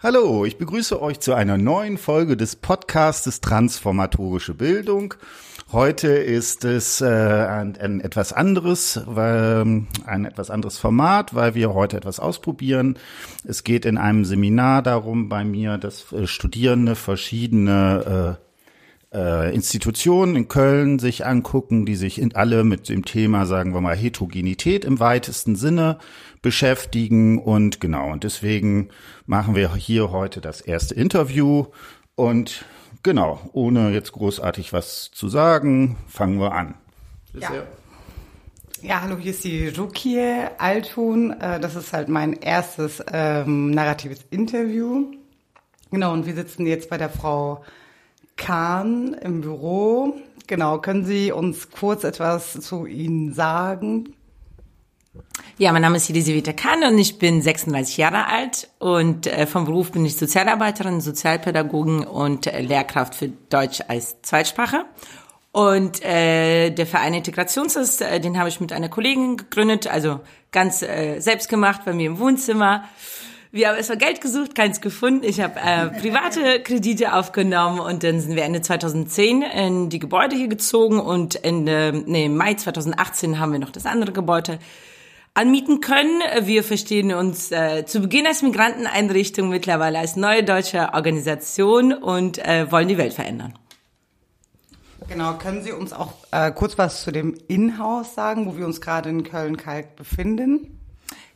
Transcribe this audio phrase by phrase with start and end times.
[0.00, 5.14] Hallo, ich begrüße euch zu einer neuen Folge des Podcastes Transformatorische Bildung.
[5.72, 11.74] Heute ist es äh, ein, ein etwas anderes, weil, ein etwas anderes Format, weil wir
[11.74, 12.96] heute etwas ausprobieren.
[13.42, 18.47] Es geht in einem Seminar darum bei mir, dass äh, Studierende verschiedene äh,
[19.12, 23.80] äh, Institutionen in Köln sich angucken, die sich in alle mit dem Thema, sagen wir
[23.80, 25.98] mal, Heterogenität im weitesten Sinne
[26.42, 27.38] beschäftigen.
[27.38, 28.90] Und genau, und deswegen
[29.26, 31.66] machen wir hier heute das erste Interview.
[32.14, 32.64] Und
[33.02, 36.74] genau, ohne jetzt großartig was zu sagen, fangen wir an.
[37.34, 37.50] Ja.
[38.80, 41.32] Ja, hallo, hier ist die Rukie Altun.
[41.32, 45.06] Äh, das ist halt mein erstes ähm, narratives Interview.
[45.90, 47.64] Genau, und wir sitzen jetzt bei der Frau
[48.38, 50.14] Kahn im Büro.
[50.46, 54.14] Genau, können Sie uns kurz etwas zu Ihnen sagen?
[55.58, 59.66] Ja, mein Name ist Elisabeth Kahn und ich bin 36 Jahre alt und äh, vom
[59.66, 64.84] Beruf bin ich Sozialarbeiterin, Sozialpädagogin und äh, Lehrkraft für Deutsch als Zweitsprache.
[65.50, 70.20] Und äh, der Verein Integrationslust, äh, den habe ich mit einer Kollegin gegründet, also
[70.52, 72.84] ganz äh, selbst gemacht bei mir im Wohnzimmer.
[73.50, 75.24] Wir haben erstmal Geld gesucht, keins gefunden.
[75.24, 80.36] Ich habe äh, private Kredite aufgenommen und dann sind wir Ende 2010 in die Gebäude
[80.36, 84.58] hier gezogen und Ende, nee, Mai 2018 haben wir noch das andere Gebäude
[85.32, 86.20] anmieten können.
[86.42, 92.70] Wir verstehen uns äh, zu Beginn als Migranteneinrichtung, mittlerweile als neue deutsche Organisation und äh,
[92.70, 93.54] wollen die Welt verändern.
[95.08, 98.82] Genau, können Sie uns auch äh, kurz was zu dem Inhouse sagen, wo wir uns
[98.82, 100.77] gerade in Köln-Kalk befinden?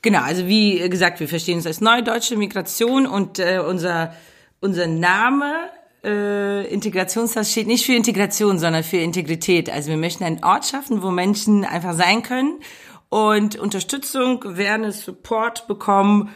[0.03, 4.13] Genau, also wie gesagt, wir verstehen uns als neue deutsche Migration und äh, unser,
[4.61, 5.55] unser Name
[6.03, 9.71] äh, Integrationshaus steht nicht für Integration, sondern für Integrität.
[9.71, 12.59] Also wir möchten einen Ort schaffen, wo Menschen einfach sein können
[13.11, 16.31] und Unterstützung, Awareness, Support bekommen,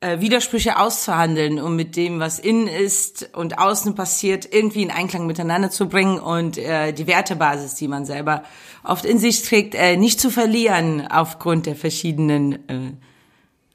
[0.00, 5.28] äh, Widersprüche auszuhandeln, um mit dem, was innen ist und außen passiert, irgendwie in Einklang
[5.28, 8.42] miteinander zu bringen und äh, die Wertebasis, die man selber
[8.82, 12.92] oft in sich trägt, äh, nicht zu verlieren aufgrund der verschiedenen äh,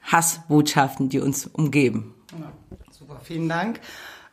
[0.07, 2.15] Hassbotschaften, die uns umgeben.
[2.31, 2.51] Ja,
[2.91, 3.79] super, vielen Dank.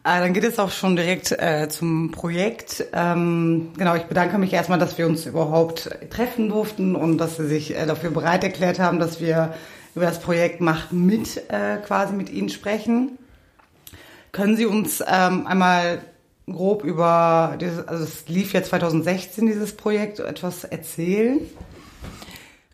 [0.07, 2.85] Äh, dann geht es auch schon direkt äh, zum Projekt.
[2.93, 7.47] Ähm, genau, ich bedanke mich erstmal, dass wir uns überhaupt treffen durften und dass Sie
[7.47, 9.55] sich äh, dafür bereit erklärt haben, dass wir
[9.95, 13.19] über das Projekt Macht mit äh, quasi mit Ihnen sprechen.
[14.31, 16.03] Können Sie uns ähm, einmal
[16.47, 21.41] grob über dieses, also es lief ja 2016 dieses Projekt, etwas erzählen?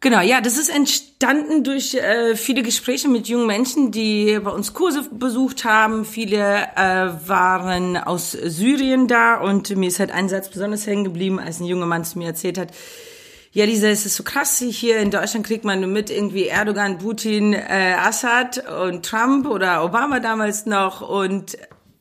[0.02, 4.72] Genau, ja, das ist entstanden durch äh, viele Gespräche mit jungen Menschen, die bei uns
[4.72, 6.06] Kurse besucht haben.
[6.06, 11.38] Viele äh, waren aus Syrien da und mir ist halt ein Satz besonders hängen geblieben,
[11.38, 12.72] als ein junger Mann zu mir erzählt hat,
[13.52, 16.98] ja, Lisa, es ist so krass, hier in Deutschland kriegt man nur mit irgendwie Erdogan,
[16.98, 21.58] Putin, äh, Assad und Trump oder Obama damals noch und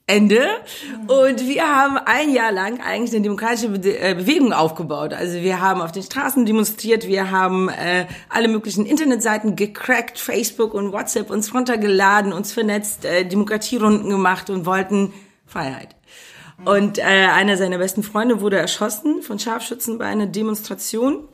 [0.09, 0.42] Ende.
[1.08, 5.14] Und wir haben ein Jahr lang eigentlich eine demokratische äh, Bewegung aufgebaut.
[5.14, 10.74] Also wir haben auf den Straßen demonstriert, wir haben äh, alle möglichen Internetseiten gecrackt, Facebook
[10.74, 15.14] und WhatsApp uns runtergeladen, uns vernetzt, äh, Demokratierunden gemacht und wollten
[15.46, 15.96] Freiheit.
[16.66, 21.28] Und äh, einer seiner besten Freunde wurde erschossen von Scharfschützen bei einer Demonstration.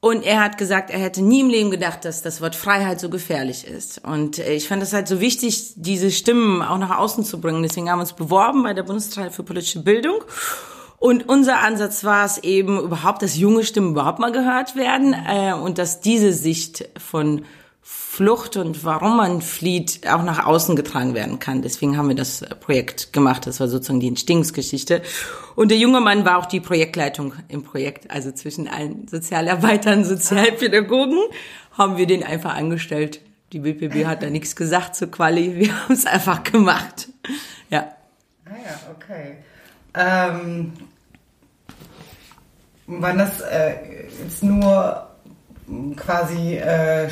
[0.00, 3.10] Und er hat gesagt, er hätte nie im Leben gedacht, dass das Wort Freiheit so
[3.10, 4.04] gefährlich ist.
[4.04, 7.62] Und äh, ich fand es halt so wichtig, diese Stimmen auch nach außen zu bringen.
[7.62, 10.22] Deswegen haben wir uns beworben bei der Bundeszentrale für politische Bildung.
[10.98, 15.52] Und unser Ansatz war es eben überhaupt, dass junge Stimmen überhaupt mal gehört werden äh,
[15.52, 17.44] und dass diese Sicht von
[17.90, 21.62] Flucht und warum man flieht auch nach außen getragen werden kann.
[21.62, 23.46] Deswegen haben wir das Projekt gemacht.
[23.46, 25.00] Das war sozusagen die Entstehungsgeschichte.
[25.54, 28.10] Und der junge Mann war auch die Projektleitung im Projekt.
[28.10, 31.18] Also zwischen allen Sozialarbeitern, Sozialpädagogen
[31.78, 33.20] haben wir den einfach angestellt.
[33.52, 35.56] Die BPB hat da nichts gesagt zu Quali.
[35.56, 37.08] Wir haben es einfach gemacht.
[37.70, 37.92] Ja.
[38.44, 39.38] Ah ja, okay.
[39.94, 40.72] Ähm,
[42.86, 43.76] waren das äh,
[44.24, 45.08] jetzt nur
[45.96, 47.08] quasi äh,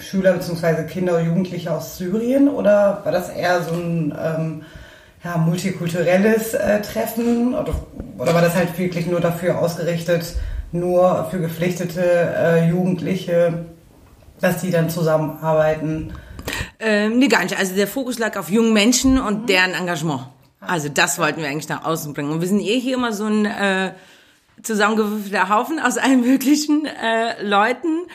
[0.00, 0.84] Schüler bzw.
[0.84, 4.62] Kinder und Jugendliche aus Syrien oder war das eher so ein ähm,
[5.24, 7.74] ja, multikulturelles äh, Treffen oder,
[8.18, 10.34] oder war das halt wirklich nur dafür ausgerichtet,
[10.72, 13.66] nur für geflüchtete äh, Jugendliche,
[14.40, 16.12] dass die dann zusammenarbeiten?
[16.78, 17.58] Ähm, nee, gar nicht.
[17.58, 19.46] Also der Fokus lag auf jungen Menschen und mhm.
[19.46, 20.22] deren Engagement.
[20.60, 22.30] Also das wollten wir eigentlich nach außen bringen.
[22.30, 23.92] Und wir sind eh hier immer so ein äh,
[24.62, 28.06] zusammengewürfelter Haufen aus allen möglichen äh, Leuten.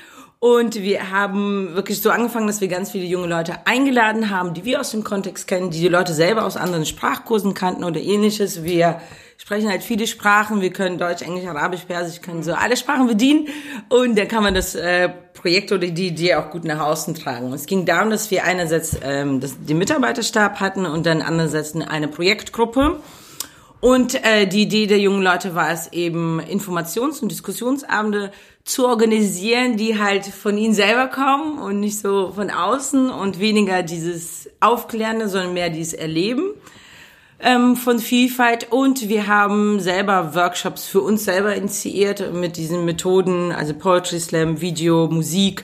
[0.46, 4.64] Und wir haben wirklich so angefangen, dass wir ganz viele junge Leute eingeladen haben, die
[4.64, 8.64] wir aus dem Kontext kennen, die die Leute selber aus anderen Sprachkursen kannten oder ähnliches.
[8.64, 9.02] Wir
[9.40, 10.62] sprechen halt viele Sprachen.
[10.62, 13.48] Wir können Deutsch, Englisch, Arabisch, Persisch, können so alle Sprachen bedienen.
[13.90, 17.52] Und dann kann man das äh, Projekt oder die Idee auch gut nach außen tragen.
[17.52, 22.08] Es ging darum, dass wir einerseits ähm, das, den Mitarbeiterstab hatten und dann andererseits eine
[22.08, 23.00] Projektgruppe.
[23.82, 28.32] Und äh, die Idee der jungen Leute war es eben, Informations- und Diskussionsabende
[28.66, 33.84] zu organisieren, die halt von ihnen selber kommen und nicht so von außen und weniger
[33.84, 36.50] dieses Aufklärende, sondern mehr dieses Erleben
[37.40, 38.72] ähm, von Vielfalt.
[38.72, 44.60] Und wir haben selber Workshops für uns selber initiiert mit diesen Methoden, also Poetry Slam,
[44.62, 45.64] Video, Musik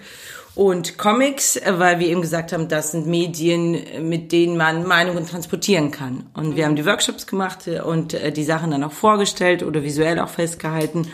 [0.53, 5.89] und Comics, weil wir eben gesagt haben, das sind Medien, mit denen man Meinungen transportieren
[5.89, 6.29] kann.
[6.35, 10.19] Und wir haben die Workshops gemacht und äh, die Sachen dann auch vorgestellt oder visuell
[10.19, 11.07] auch festgehalten.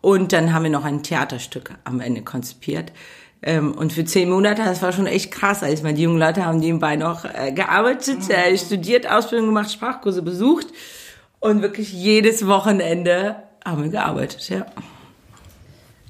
[0.00, 2.92] Und dann haben wir noch ein Theaterstück am Ende konzipiert.
[3.42, 5.62] Ähm, und für zehn Monate, das war schon echt krass.
[5.62, 8.34] Also ich meine, die jungen Leute haben nebenbei noch äh, gearbeitet, mhm.
[8.34, 10.66] äh, studiert, Ausbildung gemacht, Sprachkurse besucht.
[11.38, 14.66] Und wirklich jedes Wochenende haben wir gearbeitet, ja.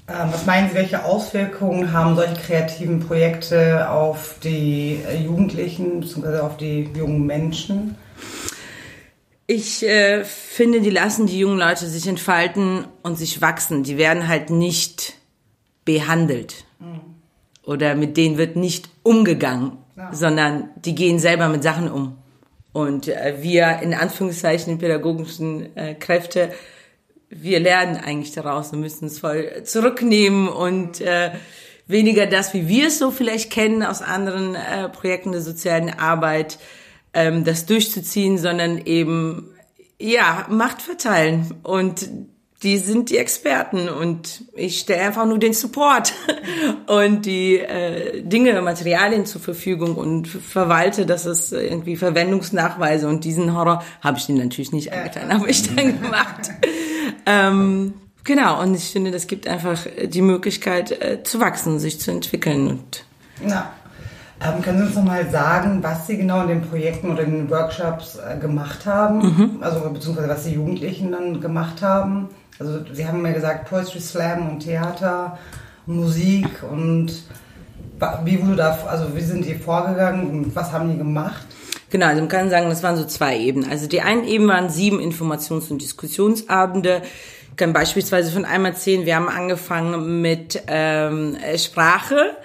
[0.09, 6.39] Ähm, was meinen Sie, welche Auswirkungen haben solche kreativen Projekte auf die äh, Jugendlichen bzw.
[6.39, 7.95] auf die jungen Menschen?
[9.53, 13.83] Ich äh, finde, die lassen die jungen Leute sich entfalten und sich wachsen.
[13.83, 15.15] Die werden halt nicht
[15.83, 16.63] behandelt.
[16.79, 17.01] Mhm.
[17.65, 20.13] Oder mit denen wird nicht umgegangen, ja.
[20.13, 22.17] sondern die gehen selber mit Sachen um.
[22.71, 26.53] Und äh, wir, in Anführungszeichen, pädagogischen äh, Kräfte,
[27.29, 31.31] wir lernen eigentlich daraus und müssen es voll zurücknehmen und äh,
[31.87, 36.57] weniger das, wie wir es so vielleicht kennen aus anderen äh, Projekten der sozialen Arbeit,
[37.13, 39.49] ähm, das durchzuziehen, sondern eben
[39.99, 42.09] ja Macht verteilen und
[42.63, 46.13] die sind die Experten und ich stelle einfach nur den Support
[46.87, 53.55] und die äh, Dinge, Materialien zur Verfügung und verwalte, dass es irgendwie Verwendungsnachweise und diesen
[53.55, 56.51] Horror habe ich den natürlich nicht angetan, habe ich dann gemacht.
[57.25, 62.11] ähm, genau, und ich finde, das gibt einfach die Möglichkeit äh, zu wachsen, sich zu
[62.11, 63.05] entwickeln und
[63.47, 63.73] ja.
[64.43, 67.49] Ähm, können Sie uns nochmal sagen, was Sie genau in den Projekten oder in den
[67.49, 69.19] Workshops äh, gemacht haben?
[69.19, 69.57] Mhm.
[69.61, 72.29] Also beziehungsweise was die Jugendlichen dann gemacht haben?
[72.57, 75.37] Also Sie haben mir gesagt, Poetry Slam und Theater,
[75.85, 77.11] Musik und
[78.23, 81.45] wie wurde da, also wie sind die vorgegangen und was haben die gemacht?
[81.91, 83.69] Genau, also man kann sagen, das waren so zwei Ebenen.
[83.69, 87.01] Also die einen Ebene waren sieben Informations- und Diskussionsabende.
[87.51, 92.37] Ich kann beispielsweise von einmal erzählen, wir haben angefangen mit ähm, Sprache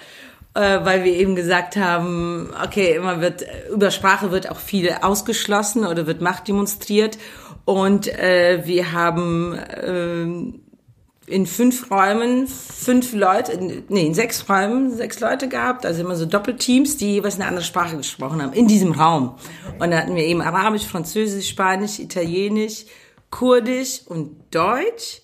[0.57, 5.85] äh, weil wir eben gesagt haben, okay, immer wird über Sprache wird auch viel ausgeschlossen
[5.85, 7.19] oder wird Macht demonstriert
[7.65, 15.19] und äh, wir haben äh, in fünf Räumen fünf Leute, nee, in sechs Räumen sechs
[15.19, 18.93] Leute gehabt, also immer so Doppelteams, die jeweils eine andere Sprache gesprochen haben, in diesem
[18.93, 19.35] Raum.
[19.77, 22.85] Und da hatten wir eben Arabisch, Französisch, Spanisch, Italienisch,
[23.29, 25.21] Kurdisch und Deutsch.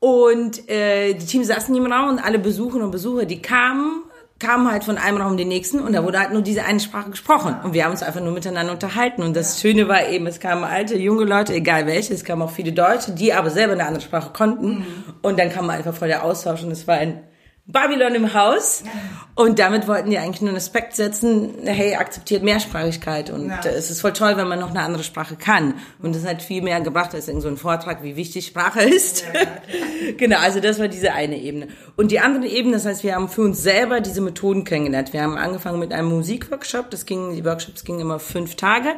[0.00, 4.02] Und äh, die Teams saßen im Raum und alle Besucher und Besucher, die kamen
[4.38, 6.80] kam halt von einem Raum in den nächsten und da wurde halt nur diese eine
[6.80, 7.56] Sprache gesprochen.
[7.62, 9.22] Und wir haben uns einfach nur miteinander unterhalten.
[9.22, 12.50] Und das Schöne war eben, es kamen alte, junge Leute, egal welche, es kamen auch
[12.50, 14.68] viele Deutsche, die aber selber eine andere Sprache konnten.
[14.68, 14.84] Mhm.
[15.22, 17.22] und dann kam einfach voll der Austausch und es war ein
[17.68, 18.84] Babylon im Haus.
[19.34, 23.28] Und damit wollten die eigentlich nur einen Aspekt setzen, hey, akzeptiert Mehrsprachigkeit.
[23.28, 23.60] Und ja.
[23.64, 25.74] es ist voll toll, wenn man noch eine andere Sprache kann.
[26.00, 29.24] Und das hat viel mehr gebracht als in so ein Vortrag, wie wichtig Sprache ist.
[29.34, 31.68] Ja, genau, also das war diese eine Ebene.
[31.96, 35.12] Und die andere Ebene, das heißt, wir haben für uns selber diese Methoden kennengelernt.
[35.12, 36.90] Wir haben angefangen mit einem Musikworkshop.
[36.90, 38.94] Das ging, die Workshops gingen immer fünf Tage.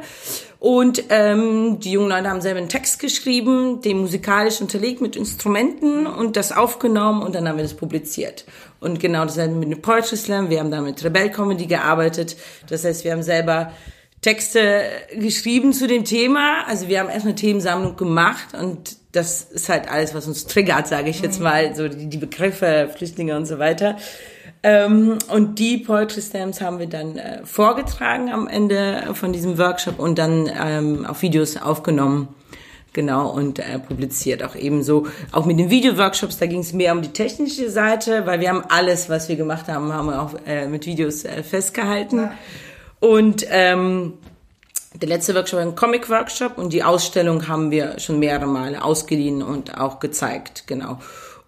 [0.59, 6.05] Und ähm, die jungen Leute haben selber einen Text geschrieben, den musikalisch unterlegt mit Instrumenten
[6.05, 8.43] und das aufgenommen und dann haben wir das publiziert.
[8.81, 10.49] Und genau dasselbe mit dem Poetry Slam.
[10.49, 12.35] Wir haben da mit Rebell Comedy gearbeitet.
[12.67, 13.71] Das heißt, wir haben selber
[14.21, 14.83] Texte
[15.15, 16.65] geschrieben zu dem Thema.
[16.67, 21.09] Also wir haben erstmal Themensammlung gemacht und das ist halt alles, was uns triggert, sage
[21.09, 23.97] ich jetzt mal, so die, die Begriffe, Flüchtlinge und so weiter.
[24.61, 29.99] Ähm, und die Poetry Slams haben wir dann äh, vorgetragen am Ende von diesem Workshop
[29.99, 32.27] und dann ähm, auf Videos aufgenommen.
[32.91, 35.07] Genau, und äh, publiziert auch ebenso.
[35.31, 38.63] Auch mit den Video-Workshops, da ging es mehr um die technische Seite, weil wir haben
[38.67, 42.17] alles, was wir gemacht haben, haben wir auch äh, mit Videos äh, festgehalten.
[42.17, 42.31] Ja.
[42.99, 44.13] Und ähm,
[44.95, 49.43] der letzte Workshop war ein Comic-Workshop und die Ausstellung haben wir schon mehrere Male ausgeliehen
[49.43, 50.99] und auch gezeigt, genau.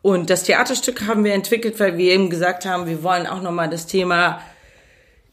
[0.01, 3.69] Und das Theaterstück haben wir entwickelt, weil wir eben gesagt haben, wir wollen auch nochmal
[3.69, 4.41] das Thema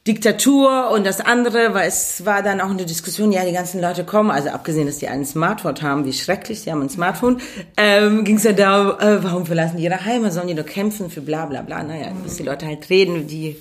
[0.07, 4.05] Diktatur und das andere, weil es war dann auch eine Diskussion, ja, die ganzen Leute
[4.05, 7.41] kommen, also abgesehen, dass die einen Smartphone haben, wie schrecklich, die haben ein Smartphone,
[7.77, 11.11] ähm, ging es ja darum, äh, warum verlassen die ihre Heime, sollen die nur kämpfen
[11.11, 12.25] für bla bla bla, naja, mhm.
[12.25, 13.57] dass die Leute halt reden, die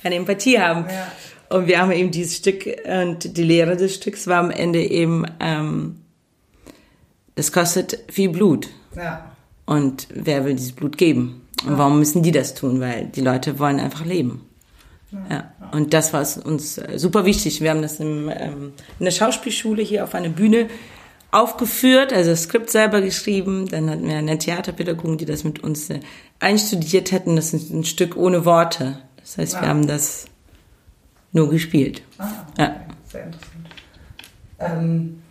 [0.00, 0.86] keine Empathie haben.
[0.88, 1.56] Ja.
[1.56, 5.24] Und wir haben eben dieses Stück und die Lehre des Stücks war am Ende eben,
[5.40, 6.02] ähm,
[7.34, 8.68] das kostet viel Blut.
[8.96, 9.33] Ja.
[9.66, 11.42] Und wer will dieses Blut geben?
[11.66, 12.80] Und warum müssen die das tun?
[12.80, 14.42] Weil die Leute wollen einfach leben.
[15.30, 15.52] Ja.
[15.72, 17.60] Und das war uns äh, super wichtig.
[17.60, 20.68] Wir haben das im, ähm, in der Schauspielschule hier auf einer Bühne
[21.30, 23.68] aufgeführt, also das Skript selber geschrieben.
[23.68, 26.00] Dann hatten wir eine Theaterpädagogin, die das mit uns äh,
[26.40, 27.36] einstudiert hätten.
[27.36, 28.98] Das ist ein Stück ohne Worte.
[29.16, 30.26] Das heißt, wir haben das
[31.32, 32.02] nur gespielt.
[32.18, 32.62] Ah, okay.
[32.62, 32.76] ja.
[33.10, 33.68] Sehr interessant.
[34.60, 35.22] Ähm,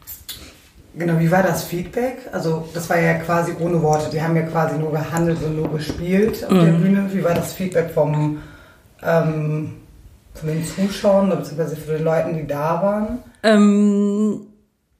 [0.97, 2.17] genau, wie war das Feedback?
[2.31, 4.09] Also das war ja quasi ohne Worte.
[4.11, 6.65] Die haben ja quasi nur gehandelt und nur gespielt auf mhm.
[6.65, 7.09] der Bühne.
[7.11, 8.39] Wie war das Feedback vom
[9.01, 9.73] ähm,
[10.33, 13.19] von den Zuschauern beziehungsweise von den Leuten, die da waren?
[13.43, 14.47] Ähm,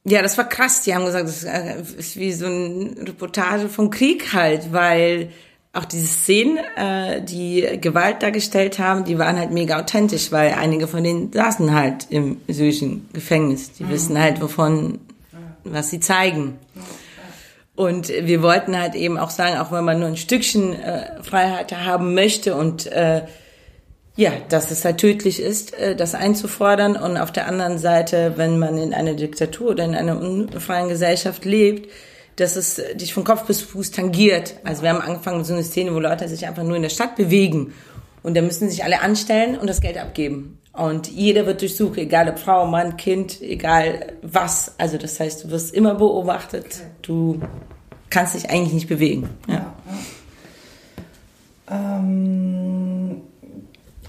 [0.05, 0.81] ja, das war krass.
[0.81, 5.29] Die haben gesagt, das ist wie so eine Reportage vom Krieg halt, weil
[5.71, 10.87] auch diese Szenen, äh, die Gewalt dargestellt haben, die waren halt mega authentisch, weil einige
[10.87, 13.71] von denen saßen halt im syrischen Gefängnis.
[13.73, 13.89] Die mhm.
[13.89, 14.99] wissen halt, wovon,
[15.63, 16.59] was sie zeigen.
[17.75, 21.71] Und wir wollten halt eben auch sagen, auch wenn man nur ein Stückchen äh, Freiheit
[21.71, 23.23] haben möchte und äh,
[24.15, 26.95] ja, dass es halt tödlich ist, äh, das einzufordern.
[26.95, 31.45] Und auf der anderen Seite, wenn man in einer Diktatur oder in einer unfreien Gesellschaft
[31.45, 31.89] lebt,
[32.35, 34.55] dass es dich von Kopf bis Fuß tangiert.
[34.63, 36.89] Also wir haben angefangen mit so einer Szene, wo Leute sich einfach nur in der
[36.89, 37.73] Stadt bewegen.
[38.21, 40.59] Und da müssen sich alle anstellen und das Geld abgeben.
[40.73, 44.73] Und jeder wird durchsucht, egal ob Frau, Mann, Kind, egal was.
[44.79, 46.81] Also das heißt, du wirst immer beobachtet.
[47.03, 47.39] Du
[48.09, 49.29] kannst dich eigentlich nicht bewegen.
[49.47, 49.73] Ja.
[51.69, 52.01] ja.
[52.01, 53.21] Ähm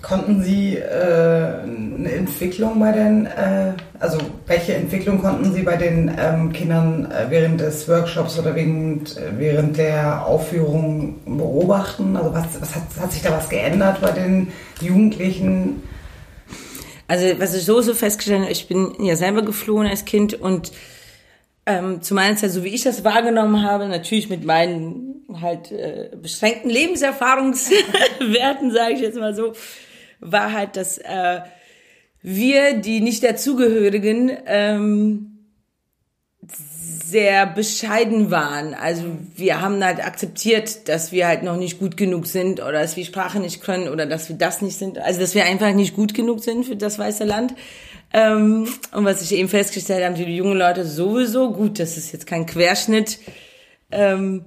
[0.04, 6.14] Konnten Sie äh, eine Entwicklung bei den, äh, also welche Entwicklung konnten Sie bei den
[6.18, 12.18] ähm, Kindern äh, während des Workshops oder während, während der Aufführung beobachten?
[12.18, 14.48] Also was, was hat, hat sich da was geändert bei den
[14.82, 15.82] Jugendlichen?
[17.06, 20.72] Also was ich so so festgestellt habe, ich bin ja selber geflohen als Kind und
[21.66, 26.10] ähm, zu meiner Zeit, so wie ich das wahrgenommen habe, natürlich mit meinen halt äh,
[26.20, 29.54] beschränkten Lebenserfahrungswerten, sage ich jetzt mal so,
[30.20, 31.40] war halt, dass äh,
[32.22, 35.33] wir, die nicht dazugehörigen, ähm,
[37.06, 38.74] sehr bescheiden waren.
[38.74, 39.04] Also
[39.36, 43.04] wir haben halt akzeptiert, dass wir halt noch nicht gut genug sind oder dass wir
[43.04, 44.98] Sprache nicht können oder dass wir das nicht sind.
[44.98, 47.54] Also dass wir einfach nicht gut genug sind für das weiße Land.
[48.12, 52.26] Ähm, und was ich eben festgestellt habe, die jungen Leute sowieso, gut, das ist jetzt
[52.26, 53.18] kein Querschnitt,
[53.90, 54.44] ähm,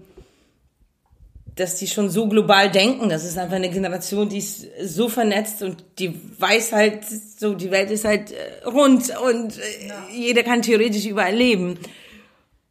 [1.58, 3.10] dass die schon so global denken.
[3.10, 7.72] Das ist einfach eine Generation, die ist so vernetzt und die weiß halt, so die
[7.72, 10.08] Welt ist halt äh, rund und äh, ja.
[10.14, 11.78] jeder kann theoretisch überall leben.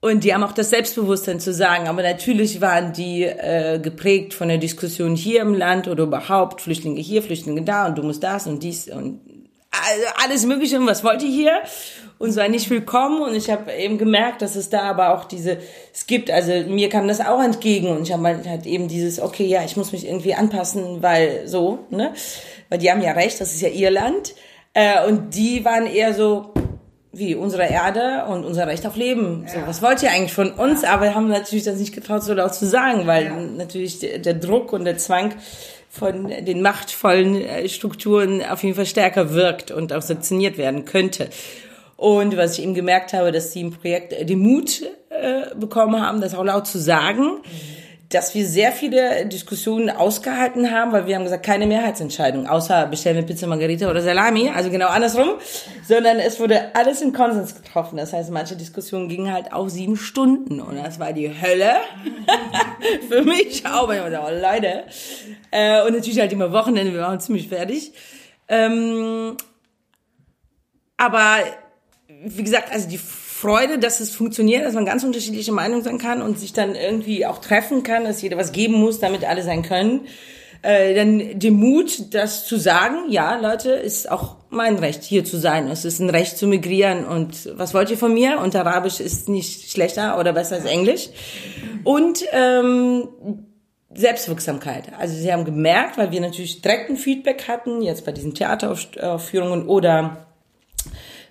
[0.00, 1.88] Und die haben auch das Selbstbewusstsein zu sagen.
[1.88, 7.00] Aber natürlich waren die äh, geprägt von der Diskussion hier im Land oder überhaupt Flüchtlinge
[7.00, 9.20] hier, Flüchtlinge da und du musst das und dies und
[10.22, 11.62] alles Mögliche und was wollt ihr hier?
[12.18, 15.58] Und so nicht willkommen und ich habe eben gemerkt, dass es da aber auch diese,
[15.92, 19.44] es gibt, also mir kam das auch entgegen und ich habe halt eben dieses, okay,
[19.44, 22.14] ja, ich muss mich irgendwie anpassen, weil so, ne?
[22.70, 24.34] Weil die haben ja recht, das ist ja ihr Land.
[24.72, 26.52] Äh, und die waren eher so,
[27.18, 29.44] wie unsere Erde und unser Recht auf Leben.
[29.46, 29.60] Ja.
[29.60, 30.84] So, was wollt ihr eigentlich von uns?
[30.84, 33.36] Aber haben natürlich das nicht getraut, so laut zu sagen, weil ja.
[33.36, 35.34] natürlich der, der Druck und der Zwang
[35.88, 41.28] von den machtvollen äh, Strukturen auf jeden Fall stärker wirkt und auch sanktioniert werden könnte.
[41.96, 46.00] Und was ich eben gemerkt habe, dass sie im Projekt äh, den Mut äh, bekommen
[46.00, 47.22] haben, das auch laut zu sagen.
[47.22, 52.86] Mhm dass wir sehr viele Diskussionen ausgehalten haben, weil wir haben gesagt, keine Mehrheitsentscheidung, außer
[52.86, 55.30] bestellen wir Pizza Margarita oder Salami, also genau andersrum,
[55.86, 57.96] sondern es wurde alles in Konsens getroffen.
[57.96, 61.76] Das heißt, manche Diskussionen gingen halt auch sieben Stunden und das war die Hölle
[63.08, 63.90] für mich auch.
[63.90, 64.84] Ich dachte, oh, Leute.
[65.50, 67.92] Äh, und natürlich halt immer Wochenende, wir waren ziemlich fertig.
[68.48, 69.36] Ähm,
[70.96, 71.38] aber
[72.08, 73.00] wie gesagt, also die
[73.38, 77.26] Freude, dass es funktioniert, dass man ganz unterschiedliche Meinungen sein kann und sich dann irgendwie
[77.26, 80.06] auch treffen kann, dass jeder was geben muss, damit alle sein können.
[80.62, 85.36] Äh, dann den Mut, das zu sagen, ja, Leute, ist auch mein Recht, hier zu
[85.36, 85.68] sein.
[85.68, 87.04] Es ist ein Recht zu migrieren.
[87.04, 88.40] Und was wollt ihr von mir?
[88.40, 91.10] Und Arabisch ist nicht schlechter oder besser als Englisch.
[91.84, 93.06] Und ähm,
[93.92, 94.94] Selbstwirksamkeit.
[94.98, 100.25] Also sie haben gemerkt, weil wir natürlich direkten Feedback hatten, jetzt bei diesen Theateraufführungen oder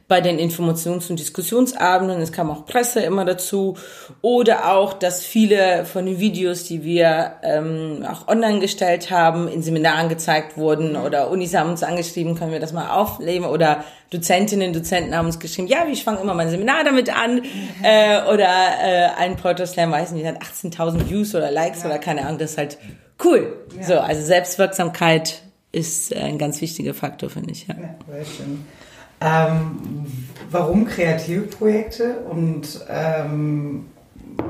[0.08, 2.22] bei den Informations- und Diskussionsabenden.
[2.22, 3.76] Es kam auch Presse immer dazu.
[4.22, 9.64] Oder auch, dass viele von den Videos, die wir ähm, auch online gestellt haben, in
[9.64, 10.96] Seminaren gezeigt wurden.
[10.96, 13.46] Oder Unis haben uns angeschrieben, können wir das mal aufnehmen.
[13.46, 17.42] Oder Dozentinnen, Dozenten haben uns geschrieben, ja, ich fange immer mein Seminar damit an.
[17.82, 18.48] Äh, oder
[18.84, 21.90] äh, ein Poetry Slam, weiß nicht, hat 18.000 Views oder Likes ja.
[21.90, 22.38] oder keine Ahnung.
[22.38, 22.78] Das ist halt
[23.24, 23.56] cool.
[23.76, 23.84] Ja.
[23.84, 27.68] So, also Selbstwirksamkeit ist ein ganz wichtiger Faktor, finde ich.
[27.68, 27.76] Ja.
[27.76, 28.66] ja sehr schön.
[29.26, 30.06] Ähm,
[30.52, 33.86] warum kreative Projekte und ähm,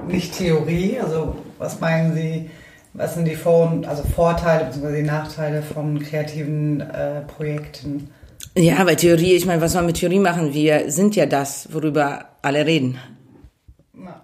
[0.07, 0.99] nicht Theorie?
[0.99, 2.49] Also was meinen Sie,
[2.93, 4.97] was sind die Vor also Vorteile bzw.
[4.97, 8.09] die Nachteile von kreativen äh, Projekten?
[8.57, 10.53] Ja, weil Theorie, ich meine, was soll man mit Theorie machen?
[10.53, 12.97] Wir sind ja das, worüber alle reden.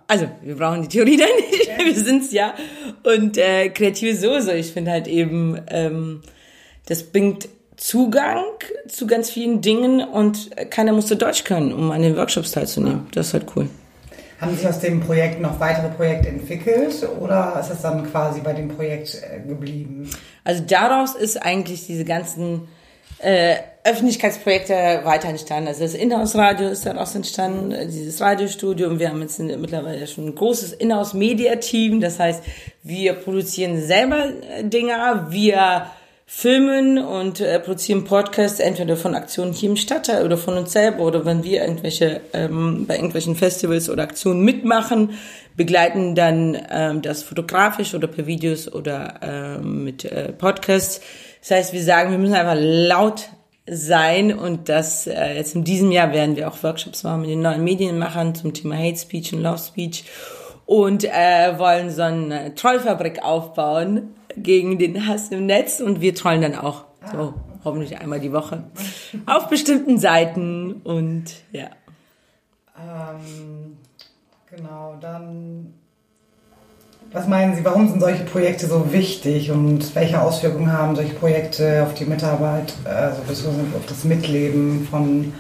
[0.07, 2.53] Also, wir brauchen die Theorie dann nicht, wir sind's ja.
[3.03, 4.51] Und äh, kreative sowieso.
[4.51, 6.21] Ich finde halt eben, ähm,
[6.85, 7.47] das bringt
[7.81, 8.43] Zugang
[8.87, 13.07] zu ganz vielen Dingen und keiner musste Deutsch können, um an den Workshops teilzunehmen.
[13.15, 13.67] Das ist halt cool.
[14.39, 18.53] Haben sich aus dem Projekt noch weitere Projekte entwickelt oder ist es dann quasi bei
[18.53, 20.07] dem Projekt äh, geblieben?
[20.43, 22.67] Also daraus ist eigentlich diese ganzen
[23.17, 25.67] äh, Öffentlichkeitsprojekte weiter entstanden.
[25.67, 28.89] Also das Inhouse-Radio ist daraus entstanden, äh, dieses Radiostudio.
[28.89, 31.99] Und wir haben jetzt mittlerweile schon ein großes Inhouse-Media-Team.
[31.99, 32.43] Das heißt,
[32.83, 35.87] wir produzieren selber äh, Dinger, wir
[36.33, 41.03] filmen und äh, produzieren Podcasts entweder von Aktionen hier im Stadtteil oder von uns selber
[41.03, 45.11] oder wenn wir irgendwelche ähm, bei irgendwelchen Festivals oder Aktionen mitmachen,
[45.57, 51.01] begleiten dann ähm, das fotografisch oder per Videos oder ähm, mit äh, Podcasts.
[51.41, 53.27] Das heißt, wir sagen, wir müssen einfach laut
[53.69, 57.41] sein und das äh, jetzt in diesem Jahr werden wir auch Workshops machen mit den
[57.41, 60.05] neuen Medienmachern zum Thema Hate Speech und Love Speech
[60.65, 66.41] und äh, wollen so eine Trollfabrik aufbauen gegen den Hass im Netz und wir trollen
[66.41, 67.33] dann auch so
[67.63, 68.63] hoffentlich einmal die Woche
[69.25, 71.69] auf bestimmten Seiten und ja.
[72.77, 73.77] Ähm,
[74.49, 75.73] genau, dann
[77.13, 81.83] was meinen Sie, warum sind solche Projekte so wichtig und welche Auswirkungen haben solche Projekte
[81.83, 85.33] auf die Mitarbeit, also auf das Mitleben von,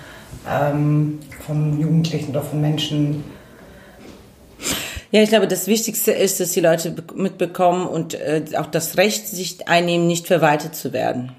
[0.49, 3.23] ähm, von Jugendlichen oder von Menschen?
[5.11, 9.27] Ja, ich glaube, das Wichtigste ist, dass die Leute mitbekommen und äh, auch das Recht
[9.27, 11.33] sich einnehmen, nicht verwaltet zu werden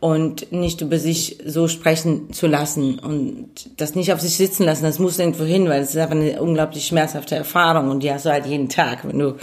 [0.00, 4.84] und nicht über sich so sprechen zu lassen und das nicht auf sich sitzen lassen.
[4.84, 8.26] Das muss irgendwo hin, weil es ist einfach eine unglaublich schmerzhafte Erfahrung und die hast
[8.26, 9.36] du halt jeden Tag, wenn du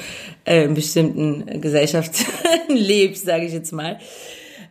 [0.45, 2.25] äh, in bestimmten Gesellschaften
[2.69, 3.99] lebst, sage ich jetzt mal.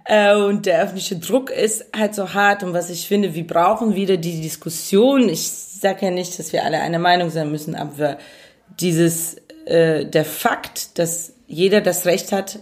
[0.04, 3.96] Äh, und der öffentliche Druck ist halt so hart und was ich finde, wir brauchen
[3.96, 5.28] wieder die Diskussion.
[5.28, 8.18] Ich sage ja nicht, dass wir alle einer Meinung sein müssen, aber wir
[8.80, 12.60] dieses, äh, der Fakt, dass jeder das Recht hat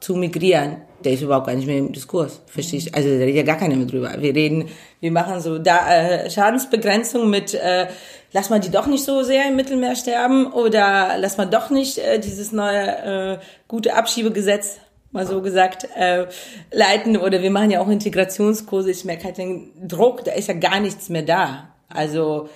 [0.00, 2.40] zu migrieren, der ist überhaupt gar nicht mehr im Diskurs.
[2.46, 2.94] Verstehe ich?
[2.94, 4.12] Also da redet ja gar keiner mehr drüber.
[4.18, 4.68] Wir reden,
[5.00, 7.86] wir machen so da äh, Schadensbegrenzung mit äh,
[8.32, 11.98] lass mal die doch nicht so sehr im Mittelmeer sterben oder lass mal doch nicht
[11.98, 14.78] äh, dieses neue äh, gute Abschiebegesetz
[15.10, 16.26] mal so gesagt äh,
[16.70, 18.90] leiten oder wir machen ja auch Integrationskurse.
[18.90, 21.70] Ich merke halt den Druck, da ist ja gar nichts mehr da.
[21.88, 22.48] Also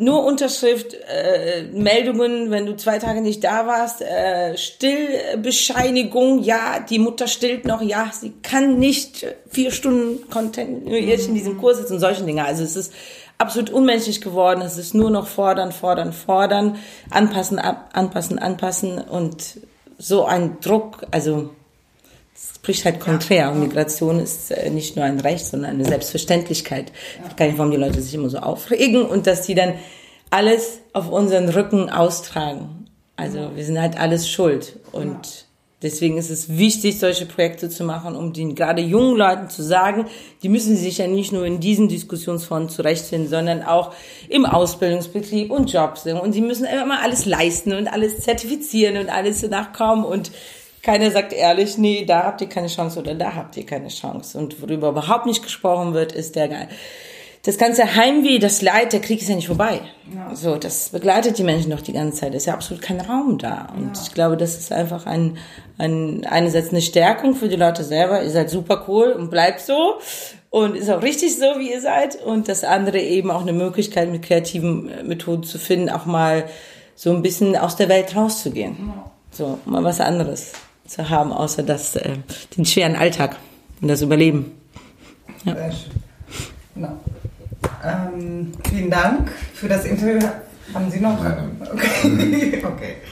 [0.00, 6.98] nur Unterschrift, äh, Meldungen, wenn du zwei Tage nicht da warst, äh, Stillbescheinigung, ja, die
[6.98, 12.00] Mutter stillt noch, ja, sie kann nicht vier Stunden kontinuierlich in diesem Kurs sitzen und
[12.00, 12.46] solche Dinge.
[12.46, 12.94] Also es ist
[13.36, 14.62] absolut unmenschlich geworden.
[14.62, 16.76] Es ist nur noch fordern, fordern, fordern,
[17.10, 19.58] anpassen, ab, anpassen, anpassen und
[19.98, 21.50] so ein Druck, also
[22.60, 23.50] spricht halt konträr.
[23.50, 26.92] Und Migration ist äh, nicht nur ein Recht, sondern eine Selbstverständlichkeit.
[27.18, 29.74] Ich weiß gar nicht, warum die Leute sich immer so aufregen und dass die dann
[30.30, 32.86] alles auf unseren Rücken austragen.
[33.16, 34.78] Also wir sind halt alles schuld.
[34.92, 35.46] Und
[35.82, 40.06] deswegen ist es wichtig, solche Projekte zu machen, um den gerade jungen Leuten zu sagen,
[40.42, 43.92] die müssen sich ja nicht nur in diesen Diskussionsfonden zurechtfinden, sondern auch
[44.28, 46.06] im Ausbildungsbetrieb und Jobs.
[46.06, 50.30] Und sie müssen immer alles leisten und alles zertifizieren und alles nachkommen und
[50.82, 54.38] keiner sagt ehrlich, nee, da habt ihr keine Chance oder da habt ihr keine Chance.
[54.38, 56.68] Und worüber überhaupt nicht gesprochen wird, ist der
[57.42, 59.80] das ganze Heimweh, das Leid, der Krieg ist ja nicht vorbei.
[60.14, 60.36] Ja.
[60.36, 62.34] So, das begleitet die Menschen doch die ganze Zeit.
[62.34, 63.68] Es ist ja absolut kein Raum da.
[63.74, 64.02] Und ja.
[64.02, 65.38] ich glaube, das ist einfach ein,
[65.78, 68.22] ein, einerseits eine Stärkung für die Leute selber.
[68.22, 69.94] Ihr seid super cool und bleibt so.
[70.50, 72.22] Und ist auch richtig so, wie ihr seid.
[72.22, 76.44] Und das andere eben auch eine Möglichkeit, mit kreativen äh, Methoden zu finden, auch mal
[76.94, 78.76] so ein bisschen aus der Welt rauszugehen.
[78.86, 79.10] Ja.
[79.30, 80.52] So, mal was anderes
[80.90, 82.16] zu haben, außer das, äh,
[82.56, 83.36] den schweren Alltag
[83.80, 84.52] und das Überleben.
[85.44, 85.54] Ja.
[85.54, 85.90] Sehr schön.
[86.74, 87.00] Genau.
[87.84, 90.28] Ähm, vielen Dank für das Interview.
[90.74, 91.22] Haben Sie noch?
[91.22, 91.50] Nein.
[91.72, 92.62] Okay.
[92.64, 92.94] okay.